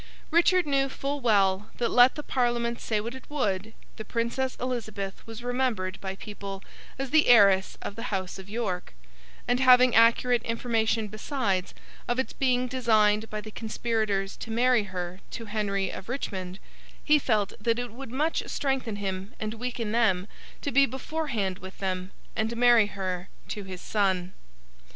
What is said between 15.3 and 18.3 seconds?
Henry of Richmond, he felt that it would